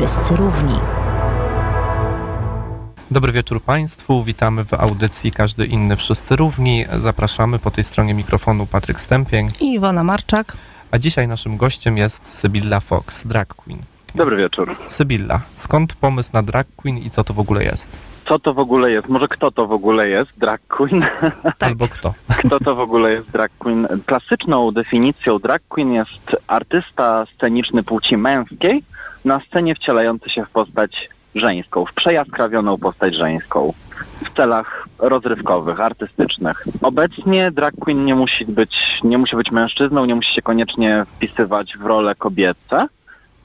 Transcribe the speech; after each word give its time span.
wszyscy 0.00 0.36
równi. 0.36 0.74
Dobry 3.10 3.32
wieczór 3.32 3.62
Państwu, 3.62 4.24
witamy 4.24 4.64
w 4.64 4.74
audycji 4.74 5.32
Każdy 5.32 5.66
Inny 5.66 5.96
Wszyscy 5.96 6.36
Równi. 6.36 6.84
Zapraszamy 6.98 7.58
po 7.58 7.70
tej 7.70 7.84
stronie 7.84 8.14
mikrofonu 8.14 8.66
Patryk 8.66 9.00
Stępień. 9.00 9.48
I 9.60 9.74
Iwona 9.74 10.04
Marczak. 10.04 10.56
A 10.90 10.98
dzisiaj 10.98 11.28
naszym 11.28 11.56
gościem 11.56 11.98
jest 11.98 12.38
Sybilla 12.38 12.80
Fox, 12.80 13.26
drag 13.26 13.54
queen. 13.54 13.78
Dobry 14.14 14.36
wieczór. 14.36 14.76
Sybilla, 14.86 15.40
skąd 15.54 15.94
pomysł 15.94 16.30
na 16.32 16.42
drag 16.42 16.66
queen 16.76 16.98
i 16.98 17.10
co 17.10 17.24
to 17.24 17.34
w 17.34 17.38
ogóle 17.38 17.64
jest? 17.64 17.98
Co 18.28 18.38
to 18.38 18.54
w 18.54 18.58
ogóle 18.58 18.90
jest? 18.90 19.08
Może 19.08 19.28
kto 19.28 19.50
to 19.50 19.66
w 19.66 19.72
ogóle 19.72 20.08
jest? 20.08 20.38
Drag 20.38 20.60
queen? 20.68 21.04
Albo 21.60 21.88
kto? 21.88 22.14
Kto 22.44 22.60
to 22.60 22.74
w 22.74 22.80
ogóle 22.80 23.12
jest 23.12 23.30
drag 23.30 23.50
queen? 23.58 23.88
Klasyczną 24.06 24.70
definicją 24.70 25.38
drag 25.38 25.62
queen 25.68 25.92
jest 25.92 26.36
artysta 26.46 27.26
sceniczny 27.34 27.82
płci 27.82 28.16
męskiej 28.16 28.82
na 29.24 29.40
scenie 29.40 29.74
wcielający 29.74 30.30
się 30.30 30.44
w 30.44 30.50
postać 30.50 31.08
żeńską, 31.34 31.84
w 31.84 31.94
przejaskrawioną 31.94 32.78
postać 32.78 33.14
żeńską 33.14 33.72
w 34.24 34.36
celach 34.36 34.88
rozrywkowych, 34.98 35.80
artystycznych. 35.80 36.64
Obecnie 36.82 37.50
drag 37.50 37.74
queen 37.80 38.04
nie 38.04 38.14
musi 38.14 38.46
być, 38.46 39.00
nie 39.04 39.18
musi 39.18 39.36
być 39.36 39.50
mężczyzną, 39.50 40.04
nie 40.04 40.14
musi 40.14 40.34
się 40.34 40.42
koniecznie 40.42 41.04
wpisywać 41.16 41.76
w 41.76 41.84
rolę 41.86 42.14
kobiece, 42.14 42.86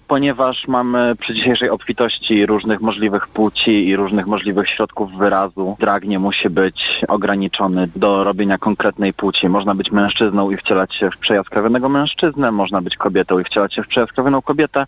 ponieważ 0.08 0.68
mamy 0.68 1.16
przy 1.20 1.34
dzisiejszej 1.34 1.70
obfitości 1.70 2.46
różnych 2.46 2.82
możliwych 2.82 3.28
płci 3.28 3.88
i 3.88 3.96
różnych 3.96 4.28
możliwych 4.28 4.70
środków 4.70 5.18
wyrazu. 5.18 5.76
Drag 5.80 6.04
nie 6.04 6.20
musi 6.20 6.50
być 6.50 7.02
ograniczony 7.08 7.88
do 7.96 8.24
robienia 8.24 8.58
konkretnej 8.58 9.14
płci. 9.14 9.50
Można 9.50 9.76
być 9.76 9.92
mężczyzną 9.92 10.52
i 10.52 10.58
wcielać 10.58 10.96
się 10.96 11.12
w 11.12 11.18
przejaskrawionego 11.18 11.90
mężczyznę, 11.90 12.52
można 12.52 12.82
być 12.82 12.98
kobietą 12.98 13.40
i 13.40 13.44
wcielać 13.44 13.74
się 13.74 13.84
w 13.84 13.88
przejaskrawioną 13.88 14.42
kobietę. 14.42 14.86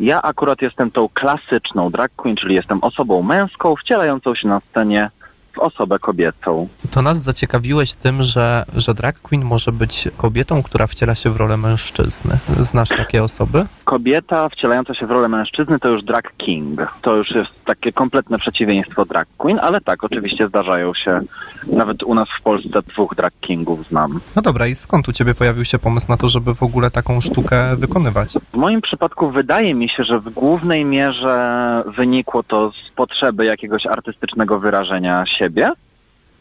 Ja 0.00 0.22
akurat 0.22 0.62
jestem 0.62 0.90
tą 0.90 1.08
klasyczną 1.08 1.90
drag 1.90 2.12
queen, 2.16 2.36
czyli 2.36 2.54
jestem 2.54 2.78
osobą 2.82 3.22
męską 3.22 3.76
wcielającą 3.76 4.34
się 4.34 4.48
na 4.48 4.60
scenie 4.60 5.10
w 5.56 5.58
osobę 5.58 5.98
kobiecą. 5.98 6.68
To 6.90 7.02
nas 7.02 7.22
zaciekawiłeś 7.22 7.94
tym, 7.94 8.22
że, 8.22 8.64
że 8.76 8.94
drag 8.94 9.20
queen 9.20 9.44
może 9.44 9.72
być 9.72 10.08
kobietą, 10.16 10.62
która 10.62 10.86
wciela 10.86 11.14
się 11.14 11.30
w 11.30 11.36
rolę 11.36 11.56
mężczyzny. 11.56 12.38
Znasz 12.60 12.88
takie 12.88 13.22
osoby? 13.22 13.66
Kobieta 13.84 14.48
wcielająca 14.48 14.94
się 14.94 15.06
w 15.06 15.10
rolę 15.10 15.28
mężczyzny 15.28 15.78
to 15.78 15.88
już 15.88 16.04
drag 16.04 16.36
king. 16.36 16.92
To 17.02 17.16
już 17.16 17.30
jest 17.30 17.64
takie 17.64 17.92
kompletne 17.92 18.38
przeciwieństwo 18.38 19.04
drag 19.04 19.28
queen, 19.38 19.58
ale 19.58 19.80
tak, 19.80 20.04
oczywiście 20.04 20.48
zdarzają 20.48 20.94
się. 20.94 21.20
Nawet 21.66 22.02
u 22.02 22.14
nas 22.14 22.28
w 22.38 22.42
Polsce 22.42 22.82
dwóch 22.82 23.14
drag 23.14 23.32
kingów 23.40 23.88
znam. 23.88 24.20
No 24.36 24.42
dobra, 24.42 24.66
i 24.66 24.74
skąd 24.74 25.08
u 25.08 25.12
ciebie 25.12 25.34
pojawił 25.34 25.64
się 25.64 25.78
pomysł 25.78 26.06
na 26.08 26.16
to, 26.16 26.28
żeby 26.28 26.54
w 26.54 26.62
ogóle 26.62 26.90
taką 26.90 27.20
sztukę 27.20 27.76
wykonywać? 27.76 28.34
W 28.52 28.56
moim 28.56 28.80
przypadku 28.80 29.30
wydaje 29.30 29.74
mi 29.74 29.88
się, 29.88 30.04
że 30.04 30.18
w 30.18 30.30
głównej 30.30 30.84
mierze 30.84 31.84
wynikło 31.96 32.42
to 32.42 32.72
z 32.72 32.90
potrzeby 32.90 33.44
jakiegoś 33.44 33.86
artystycznego 33.86 34.58
wyrażenia 34.58 35.24
siebie 35.46 35.70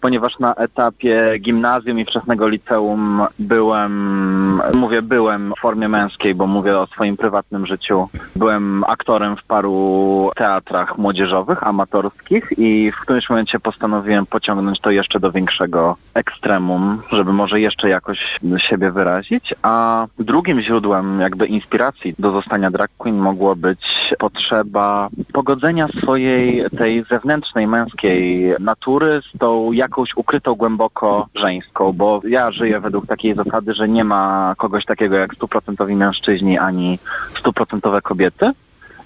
ponieważ 0.05 0.39
na 0.39 0.55
etapie 0.55 1.39
gimnazjum 1.39 1.99
i 1.99 2.05
wczesnego 2.05 2.47
liceum 2.47 3.21
byłem, 3.39 4.61
mówię 4.73 5.01
byłem 5.01 5.53
w 5.57 5.61
formie 5.61 5.89
męskiej, 5.89 6.35
bo 6.35 6.47
mówię 6.47 6.79
o 6.79 6.87
swoim 6.87 7.17
prywatnym 7.17 7.65
życiu. 7.65 8.07
Byłem 8.35 8.83
aktorem 8.87 9.37
w 9.37 9.43
paru 9.43 10.29
teatrach 10.35 10.97
młodzieżowych, 10.97 11.63
amatorskich 11.63 12.49
i 12.57 12.91
w 12.91 12.99
którymś 12.99 13.29
momencie 13.29 13.59
postanowiłem 13.59 14.25
pociągnąć 14.25 14.79
to 14.79 14.91
jeszcze 14.91 15.19
do 15.19 15.31
większego 15.31 15.95
ekstremum, 16.13 17.01
żeby 17.11 17.33
może 17.33 17.59
jeszcze 17.59 17.89
jakoś 17.89 18.39
siebie 18.57 18.91
wyrazić. 18.91 19.55
A 19.61 20.05
drugim 20.19 20.61
źródłem 20.61 21.19
jakby 21.19 21.45
inspiracji 21.45 22.15
do 22.19 22.31
zostania 22.31 22.71
drag 22.71 22.91
queen 22.97 23.17
mogło 23.17 23.55
być 23.55 24.13
potrzeba 24.19 25.09
pogodzenia 25.33 25.87
swojej 25.87 26.63
tej 26.77 27.03
zewnętrznej 27.03 27.67
męskiej 27.67 28.53
natury 28.59 29.21
z 29.21 29.37
tą 29.37 29.71
jakąś 29.95 30.15
ukrytą 30.15 30.55
głęboko 30.55 31.27
żeńską, 31.35 31.93
bo 31.93 32.21
ja 32.27 32.51
żyję 32.51 32.79
według 32.79 33.07
takiej 33.07 33.33
zasady, 33.33 33.73
że 33.73 33.87
nie 33.87 34.03
ma 34.03 34.53
kogoś 34.57 34.85
takiego 34.85 35.15
jak 35.15 35.35
stuprocentowi 35.35 35.95
mężczyźni 35.95 36.57
ani 36.57 36.99
stuprocentowe 37.39 38.01
kobiety 38.01 38.51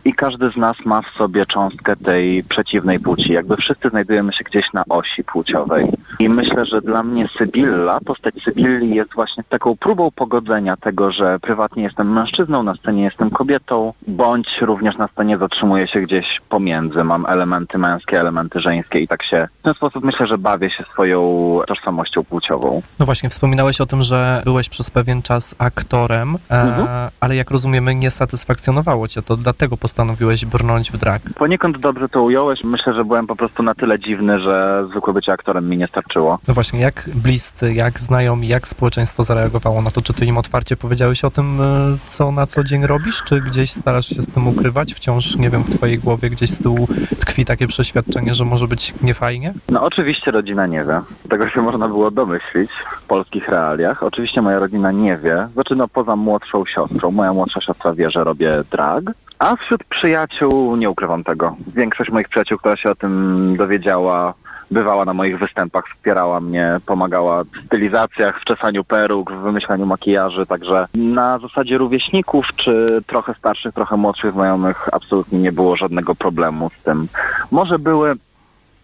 i 0.10 0.14
każdy 0.14 0.52
z 0.52 0.56
nas 0.56 0.78
ma 0.86 1.02
w 1.02 1.10
sobie 1.18 1.46
cząstkę 1.46 1.96
tej 1.96 2.44
przeciwnej 2.44 3.00
płci. 3.00 3.34
Jakby 3.34 3.58
wszyscy 3.58 3.90
znajdujemy 3.90 4.34
się 4.34 4.44
gdzieś 4.44 4.74
na 4.74 4.84
osi 4.90 5.24
płciowej. 5.24 5.88
I 6.20 6.30
myślę, 6.30 6.66
że 6.66 6.82
dla 6.82 7.04
mnie 7.04 7.28
Sybilla, 7.38 8.00
postać 8.06 8.36
Sybilli 8.44 8.96
jest 8.96 9.14
właśnie 9.14 9.44
taką 9.50 9.78
próbą 9.78 10.12
pogodzenia 10.12 10.78
tego, 10.78 11.12
że 11.12 11.40
prywatnie 11.40 11.84
jestem 11.84 12.14
mężczyzną, 12.14 12.64
na 12.64 12.76
scenie 12.76 13.04
jestem 13.04 13.30
kobietą, 13.30 13.94
bądź 14.08 14.48
również 14.62 14.98
na 14.98 15.08
scenie 15.08 15.38
zatrzymuję 15.38 15.88
się 15.88 16.02
gdzieś 16.02 16.42
pomiędzy. 16.50 17.04
Mam 17.04 17.26
elementy 17.26 17.78
męskie, 17.78 18.20
elementy 18.20 18.60
żeńskie 18.60 19.00
i 19.00 19.08
tak 19.08 19.24
się 19.24 19.48
w 19.60 19.64
ten 19.64 19.74
sposób 19.74 20.04
myślę, 20.04 20.28
że 20.28 20.38
bawię 20.38 20.70
się 20.70 20.84
swoją 20.84 21.20
tożsamością 21.68 22.24
płciową. 22.24 22.82
No 23.00 23.06
właśnie, 23.06 23.30
wspominałeś 23.30 23.82
o 23.82 23.86
tym, 23.86 24.02
że 24.04 24.42
byłeś 24.46 24.70
przez 24.70 24.92
pewien 24.92 25.22
czas 25.22 25.56
aktorem, 25.58 26.36
e, 26.52 26.62
Mhm. 26.62 27.10
ale 27.20 27.36
jak 27.36 27.52
rozumiemy, 27.52 27.96
nie 27.96 28.12
satysfakcjonowało 28.12 29.08
cię 29.08 29.22
to, 29.22 29.38
dlatego 29.38 29.78
postanowiłeś 30.00 30.46
brnąć 30.46 30.92
w 30.92 30.98
drag. 30.98 31.22
Poniekąd 31.36 31.80
dobrze 31.80 32.10
to 32.10 32.24
ująłeś. 32.24 32.64
Myślę, 32.64 32.94
że 32.94 33.06
byłem 33.06 33.28
po 33.28 33.36
prostu 33.36 33.64
na 33.64 33.76
tyle 33.76 34.00
dziwny, 34.00 34.40
że 34.40 34.86
zwykłe 34.86 35.14
bycie 35.14 35.32
aktorem 35.32 35.70
mi 35.70 35.78
nie 35.78 35.88
starczyło. 35.88 36.40
No 36.48 36.54
właśnie, 36.54 36.80
jak 36.80 37.10
bliscy, 37.16 37.74
jak 37.74 38.00
znajomi, 38.00 38.48
jak 38.48 38.68
społeczeństwo 38.68 39.24
zareagowało 39.24 39.82
na 39.82 39.92
to? 39.92 40.02
Czy 40.02 40.14
ty 40.14 40.26
im 40.26 40.38
otwarcie 40.38 40.78
powiedziałeś 40.78 41.24
o 41.24 41.30
tym, 41.32 41.62
e, 41.62 41.98
co 42.08 42.32
na 42.32 42.48
co 42.48 42.64
dzień 42.64 42.88
robisz, 42.88 43.24
czy 43.24 43.42
gdzieś 43.42 43.72
starasz 43.72 44.08
się 44.08 44.22
z 44.22 44.30
tym 44.30 44.48
ukrywać? 44.48 44.94
Wciąż, 44.94 45.36
nie 45.36 45.50
wiem, 45.50 45.64
w 45.64 45.76
twojej 45.76 45.98
głowie 45.98 46.30
gdzieś 46.30 46.50
z 46.50 46.60
tyłu 46.60 46.88
tkwi 47.20 47.46
takie 47.46 47.68
przeświadczenie, 47.68 48.34
że 48.34 48.46
może 48.46 48.68
być 48.68 48.94
niefajnie? 49.02 49.54
No 49.70 49.84
oczywiście 49.84 50.32
rodzina 50.32 50.68
nie 50.68 50.84
wie. 50.84 51.02
Tego 51.30 51.50
się 51.50 51.62
można 51.62 51.88
było 51.88 52.12
domyślić 52.12 52.72
w 52.72 53.08
polskich 53.08 53.48
realiach. 53.50 54.04
Oczywiście 54.04 54.42
moja 54.42 54.60
rodzina 54.60 54.92
nie 54.92 55.18
wie. 55.18 55.48
Znaczy 55.54 55.76
no 55.76 55.88
poza 55.88 56.16
młodszą 56.16 56.66
siostrą. 56.66 57.12
Moja 57.12 57.34
młodsza 57.34 57.62
siostra 57.62 57.94
wie, 57.94 58.10
że 58.10 58.24
robię 58.24 58.64
drag. 58.72 59.04
A 59.40 59.56
wśród 59.56 59.84
przyjaciół 59.90 60.76
nie 60.76 60.90
ukrywam 60.90 61.24
tego. 61.24 61.56
Większość 61.76 62.12
moich 62.12 62.30
przyjaciół, 62.30 62.58
która 62.58 62.76
się 62.76 62.92
o 62.92 62.96
tym 62.96 63.56
dowiedziała, 63.58 64.34
bywała 64.72 65.06
na 65.06 65.14
moich 65.14 65.40
występach, 65.40 65.86
wspierała 65.96 66.40
mnie, 66.40 66.80
pomagała 66.86 67.44
w 67.44 67.66
stylizacjach, 67.66 68.42
w 68.42 68.46
czesaniu 68.46 68.84
peruk, 68.84 69.32
w 69.32 69.42
wymyślaniu 69.42 69.86
makijaży, 69.86 70.46
także 70.46 70.88
na 70.96 71.40
zasadzie 71.40 71.78
rówieśników, 71.78 72.48
czy 72.56 72.88
trochę 73.08 73.34
starszych, 73.34 73.74
trochę 73.74 73.98
młodszych 73.98 74.32
znajomych 74.32 74.90
absolutnie 74.94 75.40
nie 75.40 75.52
było 75.52 75.76
żadnego 75.76 76.16
problemu 76.16 76.70
z 76.80 76.84
tym. 76.84 77.08
Może 77.52 77.80
były 77.80 78.16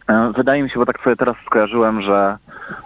E, 0.08 0.32
Wydaje 0.36 0.64
mi 0.64 0.70
się, 0.70 0.80
bo 0.80 0.86
tak 0.86 1.04
sobie 1.04 1.16
teraz 1.16 1.36
skojarzyłem, 1.46 2.02
że 2.02 2.38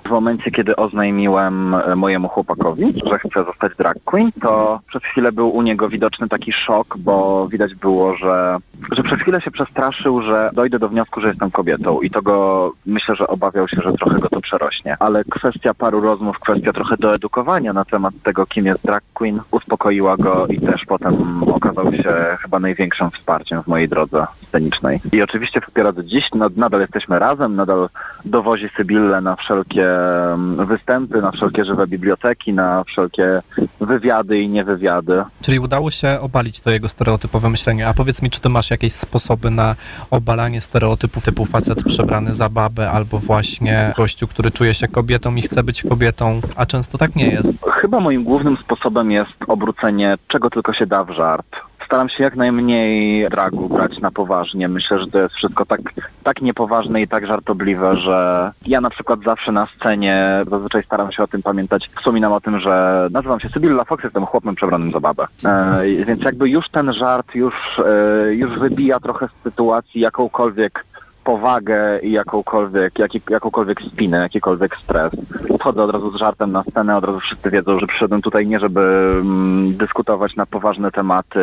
w 0.04 0.10
momencie, 0.10 0.52
kiedy 0.52 0.76
oznajmiłem 0.76 1.76
e, 1.76 1.96
mojemu 1.96 2.28
chłopakowi, 2.28 2.94
że 3.12 3.20
chcę 3.20 3.44
zostać 3.44 3.72
drag 3.78 3.98
queen, 4.06 4.32
to 4.42 4.80
przez 4.88 5.04
chwilę 5.04 5.32
był 5.32 5.50
u 5.50 5.62
niego 5.62 5.90
widoczny 5.90 6.30
taki 6.30 6.54
szok, 6.54 6.98
bo 6.98 7.48
widać 7.48 7.76
było, 7.76 8.16
że, 8.16 8.58
że 8.92 9.04
przez 9.04 9.20
chwilę 9.20 9.42
się 9.42 9.52
przestraszył, 9.52 10.22
że 10.22 10.50
dojdę 10.54 10.80
do 10.80 10.90
wniosku, 10.90 11.22
że 11.22 11.28
jestem 11.28 11.52
kobietą 11.52 12.02
i 12.02 12.10
to 12.10 12.22
go, 12.22 12.72
myślę, 12.86 13.16
że 13.16 13.28
obawiał 13.28 13.68
się, 13.68 13.82
że 13.82 13.94
trochę 13.94 14.20
go 14.20 14.30
to 14.30 14.42
przerośnie. 14.42 14.98
Ale 15.00 15.24
kwestia 15.24 15.74
paru 15.74 16.02
rozmów, 16.02 16.40
kwestia 16.40 16.74
trochę 16.74 16.98
doedukowania 16.98 17.74
na 17.74 17.86
temat 17.86 18.14
tego, 18.24 18.46
kim 18.46 18.66
jest 18.66 18.86
drag 18.86 19.04
queen, 19.14 19.42
uspokoiła 19.52 20.18
go 20.18 20.48
i 20.48 20.60
też 20.62 20.86
potem 20.86 21.44
okazał 21.44 21.94
się 21.94 22.14
chyba 22.42 22.60
największym 22.60 23.12
wsparciem 23.12 23.64
w 23.64 23.68
mojej 23.68 23.90
drodze 23.90 24.28
scenicznej. 24.48 25.00
I 25.14 25.22
oczywiście 25.22 25.62
wspiera 25.62 25.92
do 25.92 26.04
dziś, 26.04 26.32
nad- 26.34 26.58
nadal 26.58 26.82
jesteśmy 26.82 27.20
razem, 27.20 27.56
nadal 27.56 27.90
dowozi 28.26 28.70
Sybillę 28.78 29.22
na 29.22 29.36
wszelkie 29.36 29.69
mm, 29.78 30.66
występy, 30.66 31.22
na 31.22 31.32
wszelkie 31.32 31.66
żywe 31.66 31.88
biblioteki, 31.88 32.54
na 32.54 32.84
wszelkie 32.84 33.42
wywiady 33.82 34.40
i 34.40 34.50
niewywiady. 34.50 35.24
Czyli 35.42 35.60
udało 35.60 35.92
się 35.92 36.20
obalić 36.22 36.60
to 36.60 36.72
jego 36.72 36.90
stereotypowe 36.90 37.50
myślenie. 37.50 37.88
A 37.88 37.94
powiedz 37.94 38.22
mi, 38.22 38.30
czy 38.30 38.42
ty 38.42 38.50
masz 38.50 38.72
jakieś 38.72 38.94
sposoby 38.94 39.52
na 39.52 39.76
obalanie 40.12 40.62
stereotypów 40.62 41.24
typu 41.24 41.46
facet 41.46 41.84
przebrany 41.84 42.34
za 42.34 42.50
babę, 42.50 42.92
albo 42.92 43.20
właśnie 43.20 43.94
gościu, 43.98 44.28
który 44.28 44.52
czuje 44.52 44.74
się 44.74 44.88
kobietą 44.88 45.36
i 45.36 45.42
chce 45.42 45.64
być 45.64 45.84
kobietą, 45.84 46.42
a 46.56 46.66
często 46.66 46.98
tak 46.98 47.16
nie 47.16 47.28
jest. 47.28 47.66
Chyba 47.66 48.00
moim 48.00 48.24
głównym 48.24 48.58
sposobem 48.58 49.12
jest 49.12 49.34
obrócenie 49.48 50.18
czego 50.28 50.50
tylko 50.50 50.74
się 50.74 50.86
da 50.86 51.04
w 51.04 51.12
żart. 51.12 51.69
Staram 51.90 52.10
się 52.10 52.24
jak 52.24 52.36
najmniej 52.36 53.30
dragu 53.30 53.70
brać 53.70 54.00
na 54.00 54.12
poważnie. 54.12 54.68
Myślę, 54.68 55.00
że 55.00 55.08
to 55.08 55.20
jest 55.20 55.36
wszystko 55.36 55.66
tak, 55.66 55.82
tak 56.24 56.42
niepoważne 56.42 57.02
i 57.02 57.08
tak 57.08 57.26
żartobliwe, 57.26 57.98
że 57.98 58.52
ja 58.66 58.82
na 58.82 58.90
przykład 58.90 59.20
zawsze 59.26 59.52
na 59.52 59.68
scenie, 59.76 60.44
zazwyczaj 60.48 60.84
staram 60.84 61.12
się 61.12 61.24
o 61.24 61.28
tym 61.28 61.42
pamiętać, 61.42 61.90
wspominam 61.96 62.32
o 62.32 62.42
tym, 62.42 62.60
że 62.60 63.08
nazywam 63.12 63.40
się 63.40 63.50
Sybilla 63.50 63.84
Fox, 63.84 64.04
jestem 64.04 64.26
chłopem 64.26 64.56
przebranym 64.56 64.92
za 64.92 65.00
babę. 65.00 65.26
E, 65.46 65.82
więc 66.06 66.24
jakby 66.24 66.50
już 66.50 66.70
ten 66.70 66.94
żart 66.94 67.36
już, 67.36 67.54
e, 67.80 68.34
już 68.34 68.60
wybija 68.60 69.00
trochę 69.00 69.28
z 69.28 69.44
sytuacji 69.44 70.02
jakąkolwiek 70.02 70.86
powagę 71.30 72.00
i 72.00 72.12
jakąkolwiek, 72.12 73.00
jaki, 73.00 73.22
jakąkolwiek 73.30 73.82
spinę, 73.82 74.18
jakikolwiek 74.18 74.78
stres. 74.78 75.14
Wchodzę 75.60 75.84
od 75.84 75.92
razu 75.92 76.12
z 76.12 76.16
żartem 76.16 76.52
na 76.52 76.64
scenę, 76.64 76.98
od 76.98 77.04
razu 77.04 77.20
wszyscy 77.20 77.52
wiedzą, 77.52 77.80
że 77.80 77.88
przyszedłem 77.88 78.22
tutaj 78.22 78.48
nie, 78.48 78.60
żeby 78.60 78.82
mm, 79.22 79.78
dyskutować 79.78 80.36
na 80.36 80.46
poważne 80.46 80.92
tematy 80.92 81.40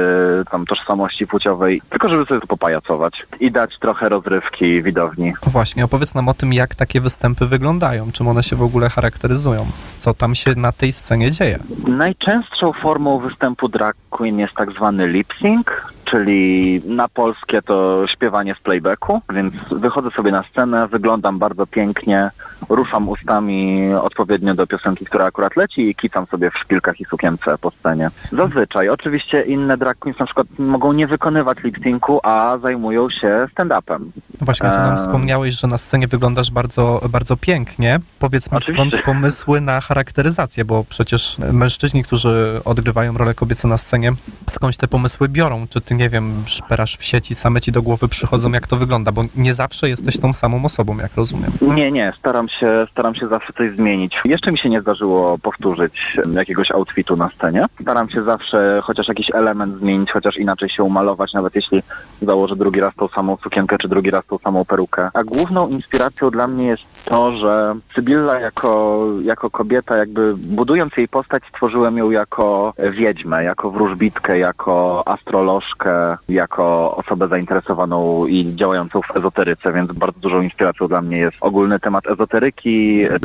tam 0.51 0.67
tożsamości 0.67 1.27
płciowej, 1.27 1.83
tylko 1.91 2.09
żeby 2.09 2.25
sobie 2.25 2.41
popajacować 2.41 3.27
i 3.41 3.51
dać 3.51 3.79
trochę 3.79 4.09
rozrywki 4.09 4.83
widowni. 4.83 5.33
Właśnie, 5.47 5.85
opowiedz 5.85 6.15
nam 6.15 6.29
o 6.29 6.35
tym, 6.35 6.53
jak 6.53 6.75
takie 6.75 7.01
występy 7.01 7.47
wyglądają, 7.47 8.13
czym 8.13 8.29
one 8.29 8.43
się 8.43 8.57
w 8.57 8.63
ogóle 8.63 8.91
charakteryzują, 8.91 9.67
co 9.99 10.15
tam 10.15 10.35
się 10.35 10.55
na 10.55 10.73
tej 10.73 10.93
scenie 10.93 11.31
dzieje. 11.31 11.59
Najczęstszą 11.89 12.73
formą 12.73 13.19
występu 13.19 13.69
drag 13.69 13.97
queen 14.11 14.39
jest 14.39 14.55
tak 14.55 14.73
zwany 14.73 15.09
lip 15.09 15.35
sync, 15.41 15.67
czyli 16.07 16.81
na 16.87 17.09
polskie 17.09 17.63
to 17.63 18.07
śpiewanie 18.07 18.55
z 18.55 18.59
playbacku, 18.59 19.21
więc 19.31 19.55
wychodzę 19.71 20.11
sobie 20.11 20.33
na 20.33 20.43
scenę, 20.43 20.89
wyglądam 20.89 21.39
bardzo 21.39 21.67
pięknie, 21.67 22.31
ruszam 22.69 23.09
ustami 23.09 23.89
odpowiednio 23.95 24.55
do 24.55 24.67
piosenki, 24.67 25.05
która 25.05 25.25
akurat 25.25 25.57
leci 25.57 25.91
i 25.91 25.95
kicam 25.95 26.27
sobie 26.27 26.51
w 26.51 26.59
szpilkach 26.59 27.01
i 27.01 27.05
sukience 27.05 27.59
po 27.59 27.71
scenie. 27.71 28.11
Zazwyczaj, 28.33 28.89
oczywiście 28.89 29.43
inne 29.43 29.77
drag 29.77 29.99
queens 29.99 30.19
na 30.19 30.27
przykład 30.27 30.47
mogą 30.59 30.93
nie 30.93 31.07
wykonywać 31.07 31.59
lip 31.65 31.77
syncu, 31.83 32.21
a 32.23 32.59
zajmują 32.63 33.11
się 33.11 33.47
stand-upem. 33.55 33.99
Właśnie, 34.41 34.71
tu 34.71 34.77
nam 34.77 34.91
Eee. 34.91 34.97
wspomniałeś, 34.97 35.55
że 35.61 35.67
na 35.67 35.79
scenie 35.79 36.09
wyglądasz 36.09 36.51
bardzo, 36.51 37.01
bardzo 37.11 37.37
pięknie. 37.37 38.01
Powiedz 38.19 38.53
mi, 38.53 38.57
Oczywiście. 38.59 38.91
skąd 38.91 39.05
pomysły 39.05 39.61
na 39.61 39.81
charakteryzację, 39.81 40.65
bo 40.65 40.85
przecież 40.89 41.39
mężczyźni, 41.53 42.03
którzy 42.05 42.61
odgrywają 42.65 43.19
role 43.19 43.35
kobiece 43.35 43.69
na 43.69 43.79
scenie, 43.79 44.13
skądś 44.51 44.77
te 44.77 44.89
pomysły 44.89 45.29
biorą? 45.29 45.67
Czy 45.71 45.81
ty, 45.81 45.95
nie 45.95 46.09
wiem, 46.09 46.43
szperasz 46.47 46.97
w 46.97 47.05
sieci, 47.05 47.35
same 47.35 47.61
ci 47.61 47.73
do 47.73 47.83
głowy 47.83 48.09
przychodzą, 48.09 48.53
jak 48.53 48.67
to 48.67 48.77
wygląda? 48.77 49.13
Bo 49.13 49.23
nie 49.37 49.55
zawsze 49.55 49.89
jesteś 49.89 50.19
tą 50.19 50.33
samą 50.33 50.65
osobą, 50.65 50.99
jak 50.99 51.15
rozumiem. 51.17 51.53
Nie, 51.63 51.93
nie, 51.93 52.13
staram 52.19 52.49
się, 52.49 52.56
staram 52.91 53.15
się 53.15 53.29
zawsze 53.29 53.53
coś 53.53 53.77
zmienić. 53.77 54.21
Jeszcze 54.25 54.53
mi 54.53 54.59
się 54.59 54.69
nie 54.69 54.81
zdarzyło 54.81 55.39
powtórzyć 55.39 56.19
jakiegoś 56.33 56.71
outfitu 56.71 57.17
na 57.17 57.29
scenie. 57.29 57.65
Staram 57.83 58.11
się 58.11 58.23
zawsze 58.23 58.81
chociaż 58.85 59.09
jakiś 59.09 59.31
element 59.35 59.79
zmienić, 59.79 60.13
chociaż 60.13 60.37
inaczej 60.37 60.69
się 60.69 60.83
umalować, 60.83 61.33
nawet 61.33 61.55
jeśli 61.55 61.83
założę 62.23 62.57
drugi 62.57 62.81
raz 62.81 62.95
tą 62.95 63.09
samą 63.09 63.37
sukienkę, 63.37 63.79
czy 63.79 63.89
drugi 63.89 64.11
raz 64.11 64.27
tą 64.27 64.39
samą 64.39 64.65
perukę. 64.65 65.11
A 65.15 65.25
główną 65.25 65.69
inspiracją 65.69 66.31
dla 66.31 66.47
mnie 66.49 66.67
jest 66.67 67.05
to, 67.05 67.33
że 67.33 67.75
Sybilla 67.95 68.41
jako, 68.41 69.07
jako 69.23 69.51
kobieta, 69.51 69.97
jakby 69.97 70.35
budując 70.37 70.97
jej 70.97 71.09
postać, 71.09 71.43
stworzyłem 71.49 71.99
ją 71.99 72.11
jako 72.11 72.75
wiedźmę, 72.91 73.45
jako 73.45 73.71
wróżbitkę, 73.71 74.39
jako 74.39 75.03
astrolożkę, 75.09 76.17
jako 76.29 76.97
osobę 76.97 77.29
zainteresowaną 77.29 78.27
i 78.27 78.55
działającą 78.57 79.03
w 79.03 79.17
ezoteryce, 79.17 79.73
więc 79.73 79.93
bardzo 79.93 80.21
dużą 80.21 80.41
inspiracją 80.41 80.89
dla 80.89 81.03
mnie 81.03 81.19
jest 81.19 81.37
ogólny 81.41 81.81
temat 81.81 82.07
ezoteryki 82.07 82.46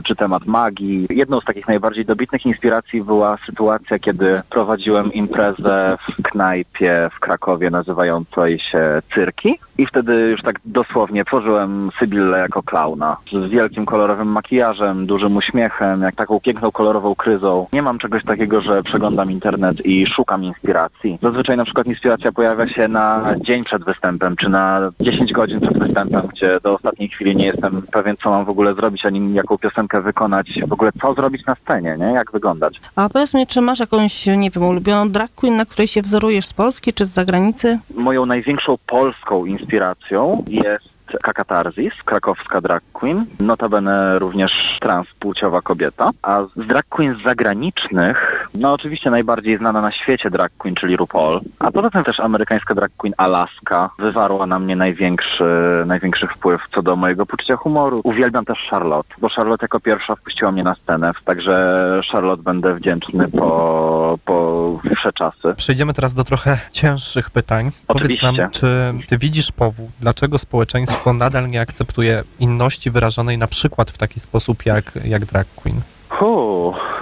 czy 0.03 0.15
temat 0.15 0.45
magii. 0.45 1.07
Jedną 1.09 1.41
z 1.41 1.45
takich 1.45 1.67
najbardziej 1.67 2.05
dobitnych 2.05 2.45
inspiracji 2.45 3.01
była 3.03 3.37
sytuacja, 3.45 3.99
kiedy 3.99 4.33
prowadziłem 4.49 5.13
imprezę 5.13 5.97
w 6.09 6.23
knajpie 6.23 7.09
w 7.15 7.19
Krakowie 7.19 7.69
nazywającej 7.69 8.59
się 8.59 9.01
Cyrki 9.13 9.59
i 9.77 9.85
wtedy 9.85 10.29
już 10.31 10.41
tak 10.41 10.59
dosłownie 10.65 11.25
tworzyłem 11.25 11.89
Sybillę 11.99 12.39
jako 12.39 12.63
klauna 12.63 13.17
z 13.31 13.49
wielkim 13.49 13.85
kolorowym 13.85 14.27
makijażem, 14.27 15.05
dużym 15.05 15.37
uśmiechem, 15.37 16.01
jak 16.01 16.15
taką 16.15 16.39
piękną 16.39 16.71
kolorową 16.71 17.15
kryzą. 17.15 17.67
Nie 17.73 17.81
mam 17.81 17.99
czegoś 17.99 18.23
takiego, 18.23 18.61
że 18.61 18.83
przeglądam 18.83 19.31
internet 19.31 19.85
i 19.85 20.05
szukam 20.05 20.43
inspiracji. 20.43 21.17
Zazwyczaj 21.21 21.57
na 21.57 21.65
przykład 21.65 21.87
inspiracja 21.87 22.31
pojawia 22.31 22.67
się 22.67 22.87
na 22.87 23.35
dzień 23.37 23.63
przed 23.63 23.83
występem, 23.83 24.35
czy 24.35 24.49
na 24.49 24.91
10 24.99 25.33
godzin 25.33 25.59
przed 25.59 25.79
występem, 25.79 26.27
gdzie 26.27 26.59
do 26.63 26.73
ostatniej 26.73 27.09
chwili 27.09 27.35
nie 27.35 27.45
jestem 27.45 27.81
pewien, 27.91 28.17
co 28.17 28.29
mam 28.29 28.45
w 28.45 28.49
ogóle 28.49 28.73
zrobić, 28.73 29.05
jaką 29.33 29.57
piosenkę 29.57 30.01
wykonać, 30.01 30.59
w 30.67 30.73
ogóle 30.73 30.91
co 31.01 31.13
zrobić 31.13 31.45
na 31.45 31.55
scenie, 31.55 31.95
nie? 31.99 32.05
Jak 32.05 32.31
wyglądać. 32.31 32.81
A 32.95 33.09
powiedz 33.09 33.33
mi, 33.33 33.47
czy 33.47 33.61
masz 33.61 33.79
jakąś, 33.79 34.25
nie 34.25 34.49
wiem, 34.51 34.63
ulubioną 34.63 35.09
drag 35.11 35.31
queen, 35.35 35.57
na 35.57 35.65
której 35.65 35.87
się 35.87 36.01
wzorujesz 36.01 36.45
z 36.45 36.53
Polski 36.53 36.93
czy 36.93 37.05
z 37.05 37.09
zagranicy? 37.09 37.79
Moją 37.95 38.25
największą 38.25 38.77
polską 38.87 39.45
inspiracją 39.45 40.43
jest 40.47 40.91
Kakatarzis, 41.23 41.93
krakowska 42.05 42.61
drag 42.61 42.83
queen, 42.93 43.25
notabene 43.39 44.19
również 44.19 44.77
transpłciowa 44.81 45.61
kobieta. 45.61 46.09
A 46.21 46.43
z 46.55 46.67
drag 46.67 46.85
queen 46.89 47.15
zagranicznych, 47.25 48.30
no 48.53 48.73
oczywiście 48.73 49.11
najbardziej 49.11 49.57
znana 49.57 49.81
na 49.81 49.91
świecie 49.91 50.29
drag 50.29 50.51
queen, 50.57 50.75
czyli 50.75 50.97
RuPaul, 50.97 51.41
a 51.59 51.71
poza 51.71 51.89
tym 51.89 52.03
też 52.03 52.19
amerykańska 52.19 52.75
drag 52.75 52.91
queen 52.97 53.13
Alaska 53.17 53.89
wywarła 53.99 54.45
na 54.45 54.59
mnie 54.59 54.75
największy, 54.75 55.43
największy 55.85 56.27
wpływ 56.27 56.61
co 56.75 56.81
do 56.81 56.95
mojego 56.95 57.25
poczucia 57.25 57.55
humoru. 57.55 58.01
Uwielbiam 58.03 58.45
też 58.45 58.67
Charlotte, 58.69 59.15
bo 59.17 59.29
Charlotte 59.29 59.63
jako 59.63 59.79
pierwsza 59.79 60.15
wpuściła 60.15 60.51
mnie 60.51 60.63
na 60.63 60.75
scenę, 60.75 61.11
także 61.25 61.77
Charlotte 62.11 62.43
będę 62.43 62.75
wdzięczny 62.75 63.27
po, 63.27 64.19
po 64.25 64.51
czasy. 65.15 65.53
Przejdziemy 65.57 65.93
teraz 65.93 66.13
do 66.13 66.23
trochę 66.23 66.57
cięższych 66.71 67.29
pytań. 67.29 67.71
Powiedz 67.87 68.03
Oczywiście. 68.03 68.31
nam, 68.31 68.51
czy 68.51 68.93
ty 69.07 69.17
widzisz 69.17 69.51
powód, 69.51 69.89
dlaczego 69.99 70.37
społeczeństwo 70.37 71.13
nadal 71.13 71.49
nie 71.49 71.61
akceptuje 71.61 72.23
inności 72.39 72.91
wyrażonej 72.91 73.37
na 73.37 73.47
przykład 73.47 73.91
w 73.91 73.97
taki 73.97 74.19
sposób 74.19 74.65
jak, 74.65 74.99
jak 75.05 75.25
drag 75.25 75.47
queen? 75.55 75.81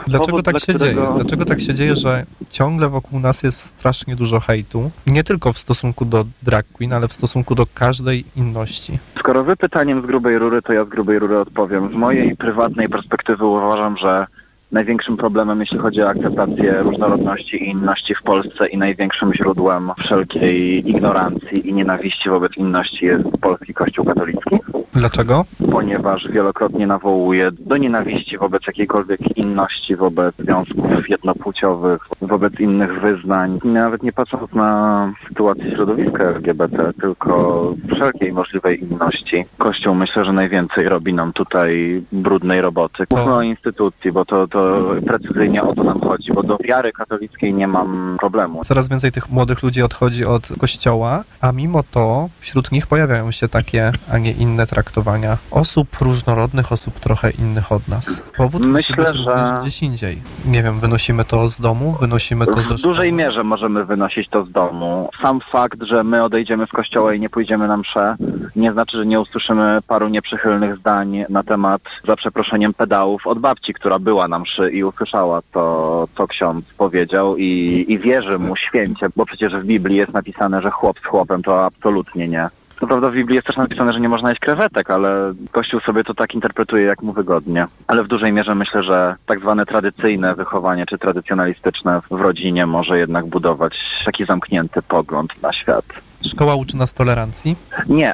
Dlaczego 0.07 0.31
powód, 0.37 0.45
tak 0.45 0.53
dla 0.53 0.59
się 0.59 0.73
którego- 0.73 1.01
dzieje? 1.01 1.13
Dlaczego 1.15 1.45
tak 1.45 1.61
się 1.61 1.73
dzieje, 1.73 1.95
że 1.95 2.25
ciągle 2.49 2.89
wokół 2.89 3.19
nas 3.19 3.43
jest 3.43 3.61
strasznie 3.63 4.15
dużo 4.15 4.39
hejtu? 4.39 4.91
Nie 5.07 5.23
tylko 5.23 5.53
w 5.53 5.57
stosunku 5.57 6.05
do 6.05 6.25
drag 6.43 6.65
queen, 6.73 6.93
ale 6.93 7.07
w 7.07 7.13
stosunku 7.13 7.55
do 7.55 7.65
każdej 7.73 8.25
inności. 8.35 8.99
Skoro 9.19 9.43
wy 9.43 9.55
pytaniem 9.55 10.01
z 10.01 10.05
grubej 10.05 10.37
rury, 10.37 10.61
to 10.61 10.73
ja 10.73 10.85
z 10.85 10.89
grubej 10.89 11.19
rury 11.19 11.37
odpowiem. 11.39 11.89
Z 11.91 11.95
mojej 11.95 12.35
prywatnej 12.37 12.89
perspektywy 12.89 13.45
uważam, 13.45 13.97
że 13.97 14.27
największym 14.71 15.17
problemem, 15.17 15.59
jeśli 15.59 15.77
chodzi 15.77 16.01
o 16.01 16.09
akceptację 16.09 16.73
różnorodności 16.83 17.63
i 17.63 17.69
inności 17.69 18.15
w 18.15 18.23
Polsce 18.23 18.67
i 18.67 18.77
największym 18.77 19.33
źródłem 19.33 19.91
wszelkiej 19.97 20.89
ignorancji 20.89 21.69
i 21.69 21.73
nienawiści 21.73 22.29
wobec 22.29 22.57
inności 22.57 23.05
jest 23.05 23.23
polski 23.41 23.73
Kościół 23.73 24.05
katolicki, 24.05 24.57
Dlaczego? 24.93 25.45
ponieważ 25.71 26.27
wielokrotnie 26.27 26.87
nawołuje 26.87 27.51
do 27.51 27.77
nienawiści 27.77 28.37
wobec 28.37 28.67
jakiejkolwiek 28.67 29.37
inności, 29.37 29.95
wobec 29.95 30.35
związków 30.39 31.09
jednopłciowych, 31.09 32.07
wobec 32.21 32.59
innych 32.59 33.01
wyznań. 33.01 33.59
Nawet 33.63 34.03
nie 34.03 34.13
patrząc 34.13 34.53
na 34.53 35.13
sytuację 35.27 35.71
środowiska 35.71 36.23
LGBT, 36.23 36.93
tylko 37.01 37.73
wszelkiej 37.95 38.33
możliwej 38.33 38.83
inności. 38.83 39.45
Kościół 39.57 39.95
myślę, 39.95 40.25
że 40.25 40.33
najwięcej 40.33 40.89
robi 40.89 41.13
nam 41.13 41.33
tutaj 41.33 42.01
brudnej 42.11 42.61
roboty. 42.61 43.03
Mówmy 43.11 43.33
o 43.33 43.41
instytucji, 43.41 44.11
bo 44.11 44.25
to, 44.25 44.47
to 44.47 44.58
precyzyjnie 45.07 45.63
o 45.63 45.75
to 45.75 45.83
nam 45.83 46.01
chodzi, 46.01 46.33
bo 46.33 46.43
do 46.43 46.57
wiary 46.57 46.91
katolickiej 46.91 47.53
nie 47.53 47.67
mam 47.67 48.15
problemu. 48.19 48.63
Coraz 48.63 48.89
więcej 48.89 49.11
tych 49.11 49.29
młodych 49.29 49.63
ludzi 49.63 49.83
odchodzi 49.83 50.25
od 50.25 50.49
kościoła, 50.59 51.23
a 51.41 51.51
mimo 51.51 51.83
to 51.91 52.29
wśród 52.39 52.71
nich 52.71 52.87
pojawiają 52.87 53.31
się 53.31 53.47
takie, 53.47 53.91
a 54.11 54.17
nie 54.17 54.31
inne 54.31 54.65
traktowania 54.67 55.37
osób 55.51 55.87
różnorodnych, 56.01 56.71
osób 56.71 56.99
trochę 56.99 57.29
innych 57.31 57.71
od 57.71 57.87
nas. 57.87 58.23
Powód 58.37 58.61
musi 58.65 58.71
Myślę, 58.71 58.95
być 58.95 59.15
że- 59.23 59.57
gdzieś 59.61 59.83
indziej. 59.83 60.21
Nie 60.45 60.63
wiem, 60.63 60.79
wynosimy 60.79 61.25
to 61.25 61.49
z 61.49 61.59
domu, 61.59 61.95
wynosimy 62.01 62.45
to 62.45 62.61
ze 62.61 62.75
W 62.75 62.81
dużej 62.81 63.13
mierze 63.13 63.43
możemy 63.43 63.85
wynosić 63.85 64.29
to 64.29 64.45
z 64.45 64.51
domu. 64.51 65.09
Sam 65.21 65.39
fakt, 65.51 65.83
że 65.83 66.03
my 66.03 66.23
odejdziemy 66.23 66.65
z 66.67 66.69
kościoła 66.69 67.13
i 67.13 67.19
nie 67.19 67.29
pójdziemy 67.29 67.67
na 67.67 67.77
mszę, 67.77 68.15
nie 68.55 68.73
znaczy, 68.73 68.97
że 68.97 69.05
nie 69.05 69.19
usłyszymy 69.19 69.79
paru 69.87 70.07
nieprzychylnych 70.09 70.75
zdań 70.77 71.25
na 71.29 71.43
temat, 71.43 71.81
za 72.07 72.15
przeproszeniem, 72.15 72.73
pedałów 72.73 73.27
od 73.27 73.39
babci, 73.39 73.73
która 73.73 73.99
była 73.99 74.27
na 74.27 74.39
mszy 74.49 74.71
i 74.71 74.83
usłyszała 74.83 75.41
to, 75.51 76.07
co 76.17 76.27
ksiądz 76.27 76.65
powiedział 76.77 77.37
i, 77.37 77.85
i 77.87 77.99
wierzy 77.99 78.39
mu 78.39 78.55
święcie, 78.55 79.07
bo 79.15 79.25
przecież 79.25 79.55
w 79.55 79.65
Biblii 79.65 79.97
jest 79.97 80.13
napisane, 80.13 80.61
że 80.61 80.71
chłop 80.71 80.99
z 80.99 81.05
chłopem 81.05 81.43
to 81.43 81.65
absolutnie 81.65 82.27
nie. 82.27 82.49
Co 82.79 82.87
prawda 82.87 83.09
w 83.09 83.13
Biblii 83.13 83.35
jest 83.35 83.47
też 83.47 83.57
napisane, 83.57 83.93
że 83.93 83.99
nie 83.99 84.09
można 84.09 84.29
jeść 84.29 84.41
krewetek, 84.41 84.91
ale 84.91 85.33
Kościół 85.51 85.79
sobie 85.79 86.03
to 86.03 86.13
tak 86.13 86.33
interpretuje, 86.33 86.83
jak 86.83 87.01
mu 87.01 87.13
wygodnie. 87.13 87.67
Ale 87.87 88.03
w 88.03 88.07
dużej 88.07 88.33
mierze 88.33 88.55
myślę, 88.55 88.83
że 88.83 89.15
tak 89.25 89.39
zwane 89.39 89.65
tradycyjne 89.65 90.35
wychowanie, 90.35 90.85
czy 90.85 90.97
tradycjonalistyczne 90.97 92.01
w 92.11 92.21
rodzinie 92.21 92.65
może 92.65 92.99
jednak 92.99 93.25
budować 93.25 93.79
taki 94.05 94.25
zamknięty 94.25 94.81
pogląd 94.81 95.41
na 95.41 95.53
świat. 95.53 95.85
Szkoła 96.25 96.55
uczy 96.55 96.77
nas 96.77 96.93
tolerancji. 96.93 97.55
Nie. 97.89 98.13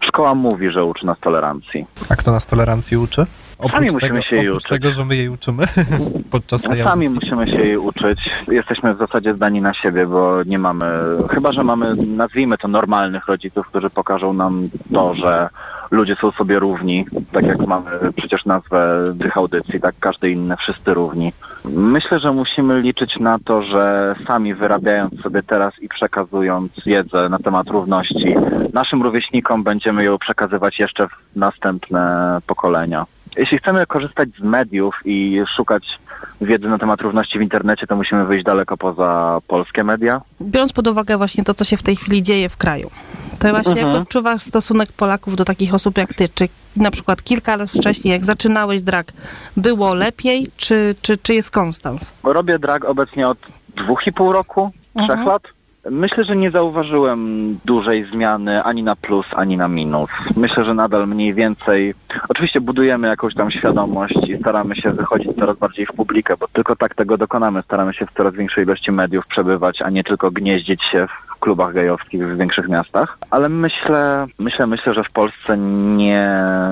Szkoła 0.00 0.34
mówi, 0.34 0.70
że 0.70 0.84
uczy 0.84 1.06
nas 1.06 1.18
tolerancji. 1.20 1.86
A 2.08 2.16
kto 2.16 2.32
nas 2.32 2.46
tolerancji 2.46 2.96
uczy? 2.96 3.26
Oprócz 3.60 3.92
musimy 3.92 4.00
tego, 4.00 4.22
się 4.22 4.36
jej 4.36 4.50
uczyć. 4.50 4.68
tego, 4.68 4.90
że 4.90 5.04
my 5.04 5.16
jej 5.16 5.28
uczymy 5.28 5.64
podczas 6.30 6.62
tej 6.62 6.82
Sami 6.82 7.06
audycji. 7.06 7.14
musimy 7.14 7.48
się 7.48 7.66
jej 7.66 7.76
uczyć. 7.76 8.30
Jesteśmy 8.48 8.94
w 8.94 8.98
zasadzie 8.98 9.34
zdani 9.34 9.60
na 9.60 9.74
siebie, 9.74 10.06
bo 10.06 10.42
nie 10.46 10.58
mamy, 10.58 10.86
chyba 11.30 11.52
że 11.52 11.64
mamy, 11.64 11.94
nazwijmy 11.96 12.58
to 12.58 12.68
normalnych 12.68 13.26
rodziców, 13.26 13.66
którzy 13.66 13.90
pokażą 13.90 14.32
nam 14.32 14.68
to, 14.92 15.14
że 15.14 15.48
ludzie 15.90 16.16
są 16.16 16.30
sobie 16.30 16.58
równi, 16.58 17.06
tak 17.32 17.44
jak 17.44 17.66
mamy 17.66 17.90
przecież 18.16 18.44
nazwę 18.44 19.04
tych 19.20 19.36
audycji, 19.36 19.80
tak 19.80 19.94
każdy 20.00 20.30
inny, 20.30 20.56
wszyscy 20.56 20.94
równi. 20.94 21.32
Myślę, 21.64 22.20
że 22.20 22.32
musimy 22.32 22.80
liczyć 22.80 23.18
na 23.18 23.38
to, 23.38 23.62
że 23.62 24.14
sami 24.26 24.54
wyrabiając 24.54 25.20
sobie 25.20 25.42
teraz 25.42 25.78
i 25.80 25.88
przekazując 25.88 26.72
wiedzę 26.86 27.28
na 27.28 27.38
temat 27.38 27.68
równości, 27.68 28.34
naszym 28.72 29.02
rówieśnikom 29.02 29.62
będziemy 29.62 30.04
ją 30.04 30.18
przekazywać 30.18 30.78
jeszcze 30.78 31.08
w 31.08 31.12
następne 31.36 32.38
pokolenia. 32.46 33.06
Jeśli 33.36 33.58
chcemy 33.58 33.86
korzystać 33.86 34.28
z 34.38 34.42
mediów 34.42 34.94
i 35.04 35.40
szukać 35.56 35.98
wiedzy 36.40 36.68
na 36.68 36.78
temat 36.78 37.00
równości 37.00 37.38
w 37.38 37.42
internecie, 37.42 37.86
to 37.86 37.96
musimy 37.96 38.24
wyjść 38.26 38.44
daleko 38.44 38.76
poza 38.76 39.38
polskie 39.48 39.84
media. 39.84 40.20
Biorąc 40.42 40.72
pod 40.72 40.86
uwagę 40.86 41.16
właśnie 41.16 41.44
to, 41.44 41.54
co 41.54 41.64
się 41.64 41.76
w 41.76 41.82
tej 41.82 41.96
chwili 41.96 42.22
dzieje 42.22 42.48
w 42.48 42.56
kraju, 42.56 42.90
to 43.38 43.50
właśnie 43.50 43.72
Mhm. 43.72 43.92
jak 43.94 44.02
odczuwasz 44.02 44.42
stosunek 44.42 44.92
Polaków 44.92 45.36
do 45.36 45.44
takich 45.44 45.74
osób 45.74 45.98
jak 45.98 46.14
ty? 46.14 46.28
Czy 46.34 46.48
na 46.76 46.90
przykład 46.90 47.22
kilka 47.22 47.56
lat 47.56 47.70
wcześniej, 47.70 48.12
jak 48.12 48.24
zaczynałeś 48.24 48.82
drag, 48.82 49.12
było 49.56 49.94
lepiej, 49.94 50.46
czy, 50.56 50.94
czy, 51.02 51.16
czy 51.16 51.34
jest 51.34 51.50
konstans? 51.50 52.12
Robię 52.24 52.58
drag 52.58 52.84
obecnie 52.84 53.28
od 53.28 53.38
dwóch 53.76 54.06
i 54.06 54.12
pół 54.12 54.32
roku, 54.32 54.70
trzech 54.96 55.10
Mhm. 55.10 55.28
lat. 55.28 55.42
Myślę, 55.90 56.24
że 56.24 56.36
nie 56.36 56.50
zauważyłem 56.50 57.58
dużej 57.64 58.04
zmiany 58.04 58.62
ani 58.62 58.82
na 58.82 58.96
plus, 58.96 59.26
ani 59.36 59.56
na 59.56 59.68
minus. 59.68 60.10
Myślę, 60.36 60.64
że 60.64 60.74
nadal 60.74 61.08
mniej 61.08 61.34
więcej. 61.34 61.94
Oczywiście 62.28 62.60
budujemy 62.60 63.08
jakąś 63.08 63.34
tam 63.34 63.50
świadomość 63.50 64.14
i 64.28 64.38
staramy 64.38 64.76
się 64.76 64.90
wychodzić 64.90 65.36
coraz 65.36 65.56
bardziej 65.56 65.86
w 65.86 65.92
publikę, 65.92 66.36
bo 66.36 66.48
tylko 66.48 66.76
tak 66.76 66.94
tego 66.94 67.18
dokonamy. 67.18 67.62
Staramy 67.62 67.94
się 67.94 68.06
w 68.06 68.12
coraz 68.12 68.34
większej 68.34 68.64
ilości 68.64 68.92
mediów 68.92 69.26
przebywać, 69.26 69.82
a 69.82 69.90
nie 69.90 70.04
tylko 70.04 70.30
gnieździć 70.30 70.82
się 70.84 71.06
w 71.06 71.40
klubach 71.40 71.74
gejowskich 71.74 72.26
w 72.26 72.36
większych 72.36 72.68
miastach. 72.68 73.18
Ale 73.30 73.48
myślę, 73.48 74.26
myślę, 74.38 74.66
myślę, 74.66 74.94
że 74.94 75.04
w 75.04 75.10
Polsce 75.10 75.58
nie, 75.96 76.30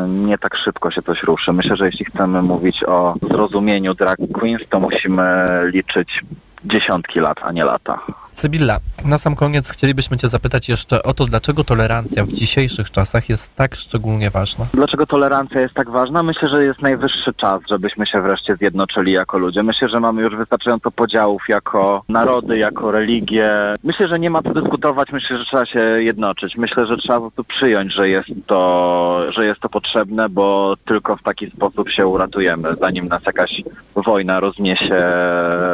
nie 0.09 0.38
tak 0.38 0.57
szybko 0.57 0.91
się 0.91 1.03
coś 1.03 1.23
ruszy. 1.23 1.53
Myślę, 1.53 1.77
że 1.77 1.87
jeśli 1.87 2.05
chcemy 2.05 2.43
mówić 2.43 2.85
o 2.85 3.15
zrozumieniu 3.31 3.95
drag 3.95 4.19
queens, 4.33 4.69
to 4.69 4.81
musimy 4.81 5.47
liczyć 5.73 6.25
dziesiątki 6.65 7.21
lat, 7.21 7.38
a 7.43 7.53
nie 7.53 7.65
lata. 7.65 7.99
Sybilla, 8.38 8.78
na 9.04 9.18
sam 9.18 9.37
koniec 9.37 9.71
chcielibyśmy 9.71 10.16
Cię 10.16 10.28
zapytać 10.28 10.68
jeszcze 10.68 11.02
o 11.02 11.14
to, 11.14 11.26
dlaczego 11.26 11.64
tolerancja 11.64 12.25
w 12.25 12.33
dzisiejszych 12.33 12.90
czasach 12.90 13.28
jest 13.28 13.57
tak 13.57 13.75
szczególnie 13.75 14.30
ważna. 14.30 14.66
Dlaczego 14.75 15.07
tolerancja 15.07 15.61
jest 15.61 15.75
tak 15.75 15.90
ważna? 15.90 16.23
Myślę, 16.23 16.49
że 16.49 16.64
jest 16.64 16.83
najwyższy 16.83 17.35
czas, 17.35 17.61
żebyśmy 17.68 18.07
się 18.07 18.23
wreszcie 18.23 18.57
zjednoczyli 18.57 19.12
jako 19.12 19.38
ludzie. 19.38 19.62
Myślę, 19.62 19.88
że 19.88 20.00
mamy 20.00 20.23
już 20.23 20.37
wystarczająco 20.37 20.90
podziałów 20.90 21.42
jako 21.49 22.02
narody, 22.09 22.59
jako 22.59 22.90
religie. 22.90 23.50
Myślę, 23.85 24.09
że 24.09 24.18
nie 24.18 24.30
ma 24.30 24.42
co 24.42 24.54
dyskutować, 24.54 25.12
myślę, 25.12 25.38
że 25.38 25.45
trzeba 25.45 25.66
się 25.66 25.80
jednoczyć. 25.80 26.57
Myślę, 26.57 26.87
że 26.87 26.97
trzeba 26.97 27.21
po 27.21 27.30
prostu 27.30 27.45
przyjąć, 27.45 27.92
że 27.92 28.09
jest 28.09 28.28
to, 28.47 29.33
że 29.33 29.47
jest 29.47 29.61
to 29.61 29.68
potrzebne, 29.68 30.28
bo 30.28 30.75
tylko 30.85 31.16
w 31.16 31.23
taki 31.23 31.50
sposób 31.50 31.90
się 31.90 32.07
uratujemy, 32.07 32.75
zanim 32.75 33.04
nas 33.04 33.23
jakaś 33.26 33.62
wojna 33.95 34.40
rozniesie, 34.40 35.04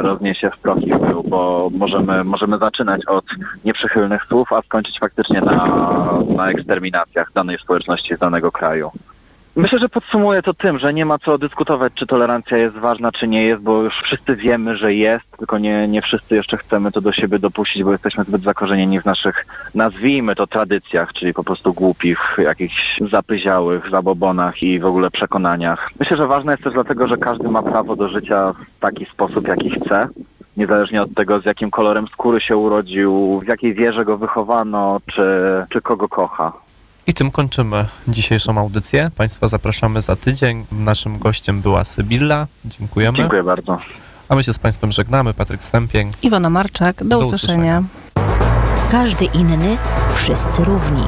rozniesie 0.02 0.50
w 0.50 0.58
pył, 0.58 1.22
bo 1.22 1.70
możemy, 1.78 2.24
możemy 2.54 2.58
zaczynać 2.58 3.06
od 3.06 3.24
nieprzychylnych 3.64 4.24
słów, 4.24 4.52
a 4.52 4.62
skończyć 4.62 4.98
faktycznie 4.98 5.40
na, 5.40 5.64
na 6.36 6.50
eksterminacjach 6.50 7.32
danej 7.34 7.58
społeczności 7.58 8.16
z 8.16 8.18
danego 8.18 8.52
kraju. 8.52 8.90
Myślę, 9.56 9.78
że 9.78 9.88
podsumuję 9.88 10.42
to 10.42 10.54
tym, 10.54 10.78
że 10.78 10.94
nie 10.94 11.06
ma 11.06 11.18
co 11.18 11.38
dyskutować, 11.38 11.92
czy 11.94 12.06
tolerancja 12.06 12.56
jest 12.56 12.76
ważna, 12.76 13.12
czy 13.12 13.28
nie 13.28 13.44
jest, 13.46 13.62
bo 13.62 13.82
już 13.82 13.94
wszyscy 13.98 14.36
wiemy, 14.36 14.76
że 14.76 14.94
jest, 14.94 15.24
tylko 15.38 15.58
nie, 15.58 15.88
nie 15.88 16.02
wszyscy 16.02 16.36
jeszcze 16.36 16.56
chcemy 16.56 16.92
to 16.92 17.00
do 17.00 17.12
siebie 17.12 17.38
dopuścić, 17.38 17.84
bo 17.84 17.92
jesteśmy 17.92 18.24
zbyt 18.24 18.42
zakorzenieni 18.42 19.00
w 19.00 19.04
naszych, 19.04 19.46
nazwijmy 19.74 20.34
to, 20.34 20.46
tradycjach, 20.46 21.12
czyli 21.12 21.34
po 21.34 21.44
prostu 21.44 21.72
głupich, 21.72 22.36
jakichś 22.38 23.00
zapyziałych 23.10 23.90
zabobonach 23.90 24.62
i 24.62 24.80
w 24.80 24.86
ogóle 24.86 25.10
przekonaniach. 25.10 25.90
Myślę, 26.00 26.16
że 26.16 26.26
ważne 26.26 26.52
jest 26.52 26.64
też 26.64 26.74
dlatego, 26.74 27.08
że 27.08 27.16
każdy 27.16 27.48
ma 27.48 27.62
prawo 27.62 27.96
do 27.96 28.08
życia 28.08 28.52
w 28.52 28.80
taki 28.80 29.04
sposób, 29.06 29.48
jaki 29.48 29.70
chce. 29.70 30.08
Niezależnie 30.56 31.02
od 31.02 31.14
tego, 31.14 31.40
z 31.40 31.44
jakim 31.44 31.70
kolorem 31.70 32.08
skóry 32.08 32.40
się 32.40 32.56
urodził, 32.56 33.40
w 33.44 33.48
jakiej 33.48 33.74
wierze 33.74 34.04
go 34.04 34.18
wychowano, 34.18 35.00
czy, 35.06 35.22
czy 35.70 35.80
kogo 35.82 36.08
kocha. 36.08 36.52
I 37.06 37.14
tym 37.14 37.30
kończymy 37.30 37.84
dzisiejszą 38.08 38.58
audycję. 38.58 39.10
Państwa 39.16 39.48
zapraszamy 39.48 40.02
za 40.02 40.16
tydzień. 40.16 40.64
Naszym 40.72 41.18
gościem 41.18 41.60
była 41.60 41.84
Sybilla. 41.84 42.46
Dziękujemy. 42.64 43.18
Dziękuję 43.18 43.42
bardzo. 43.42 43.78
A 44.28 44.34
my 44.34 44.42
się 44.42 44.52
z 44.52 44.58
Państwem 44.58 44.92
żegnamy. 44.92 45.34
Patryk 45.34 45.64
Stępień. 45.64 46.10
Iwona 46.22 46.50
Marczak, 46.50 46.96
do, 46.96 47.04
Do 47.04 47.18
usłyszenia. 47.18 47.82
usłyszenia. 48.16 48.90
Każdy 48.90 49.24
inny, 49.24 49.76
wszyscy 50.14 50.64
równi. 50.64 51.02